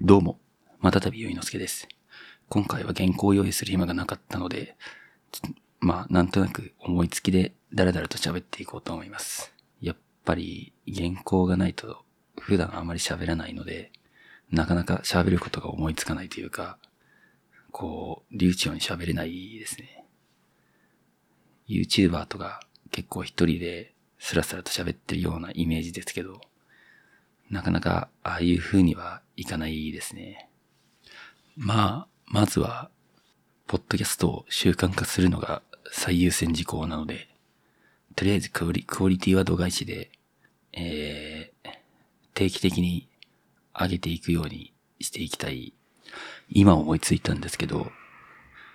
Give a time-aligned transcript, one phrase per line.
[0.00, 0.38] どうも、
[0.78, 1.88] またたびゆいのすけです。
[2.48, 4.76] 今回は原稿を用意する暇がなかったので、
[5.80, 9.52] まあ、なんとなく思いつきでダラダラと喋っていこうと思います。
[9.80, 12.04] やっぱり原稿がないと
[12.38, 13.90] 普段あまり喋らないので、
[14.52, 16.78] なかなか喋ることが思いつかないというか、
[17.72, 20.04] こう、流暢に喋れないですね。
[21.68, 22.60] YouTuber とか
[22.92, 26.40] 結構一人でスラスラと喋ってるようなイメージですけど、
[27.50, 30.50] なかなかああいう風にはいかないですね。
[31.56, 32.90] まあ、まずは、
[33.68, 37.28] ポッドキャストを習慣化するのが最優先事項なので、
[38.16, 40.10] とりあえずクオリクオリティは度外視で、
[40.72, 41.70] えー、
[42.34, 43.08] 定期的に
[43.72, 45.72] 上げていくようにしていきたい。
[46.50, 47.92] 今思いついたんですけど、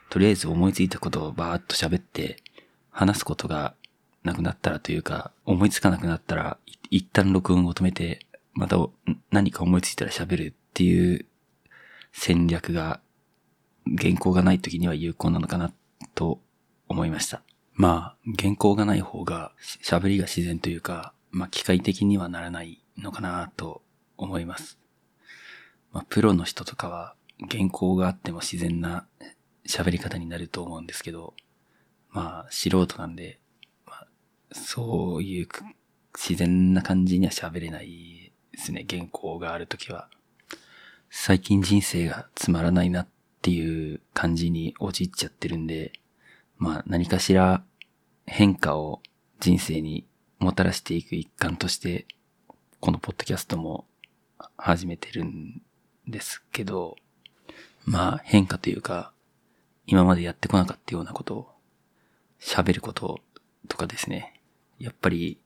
[0.10, 2.42] とりあえず思いついたことをバーッと喋って、
[2.90, 3.76] 話すことが
[4.24, 6.58] なくなったらというか、思いつかなくなったら、
[6.90, 8.78] 一旦録音を止めて、また
[9.32, 11.26] 何か思いついたら喋るっていう
[12.12, 13.02] 戦略が
[13.98, 15.74] 原稿がない時には有効なのかな
[16.16, 16.40] と
[16.88, 17.42] 思いました。
[17.74, 23.82] まあ、原稿がない方が喋りが自然というか、まあ機械的にはならないのかなと
[24.16, 24.78] 思います。
[25.92, 27.16] まあプロの人とかは
[27.50, 29.08] 原稿があっても自然な
[29.68, 31.34] 喋り方になると思うんですけど、
[32.12, 33.40] まあ素人なんで、
[33.88, 34.08] まあ、
[34.52, 35.48] そういう
[36.16, 40.10] 自然な感じには喋れないですね、原稿があるときは。
[41.10, 43.08] 最近人生がつまらないなっ
[43.42, 45.92] ていう感じに陥っちゃってるんで、
[46.58, 47.64] まあ何かしら
[48.26, 49.02] 変化を
[49.40, 50.08] 人生に
[50.40, 52.06] もたらしていく一環として、
[52.80, 53.86] このポッドキャストも
[54.58, 55.62] 始めてるん
[56.08, 56.96] ですけど、
[57.86, 59.14] まあ変化というか、
[59.88, 61.50] 今までやってこなかったようなことを
[62.40, 63.20] 喋ること
[63.68, 64.40] とかですね。
[64.80, 65.40] やっぱり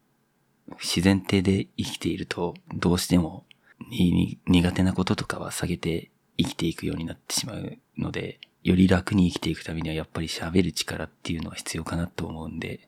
[0.79, 3.45] 自然体で生きているとどうしても
[3.89, 12.87] 苦手なこととかは下げて生きていくようになってしまうので、より楽に生きていくためにはやっぱり喋る力っていうのは必要かなと思うんで、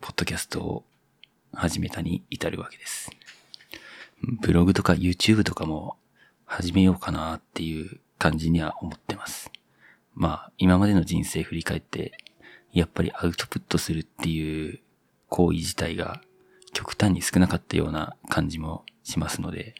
[0.00, 0.84] ポッドキャストを
[1.52, 3.10] 始めたに至るわけです。
[4.22, 5.96] ブログとか YouTube とかも
[6.44, 9.50] 始めようかなっていう感じには思ってます。
[10.14, 12.12] まあ、今までの人生振り返って、
[12.72, 14.80] やっぱりアウトプットするっていう
[15.28, 16.20] 行為自体が
[16.78, 19.74] 極端に少なかったような感じもしますので、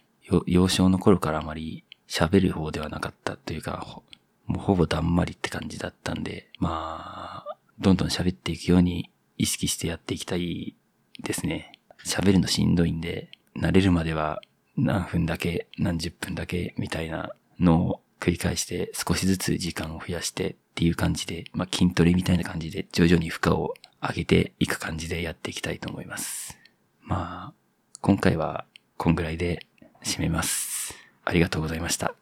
[0.46, 4.02] 幼少の頃からあまり喋る方ではなかったというか、
[4.46, 10.74] もうほぼだんまりって感じだったんで、まあ、どんどん喋っていくように意識してやっていきたい
[11.22, 11.70] ですね。
[12.04, 14.40] 喋るのしんどいんで、慣れるまでは
[14.76, 17.30] 何分だけ、何十分だけみたいな
[17.60, 26.57] のを繰り返して少しずつ時間を増やしてっていう感じで、まあ筋トレみたいな感じで徐々に負荷を上げていく感じでやっていきたいと思います。
[28.08, 28.64] 今回は
[28.96, 29.66] こんぐらいで
[30.02, 30.94] 締めます。
[31.26, 32.14] ありがとうございました。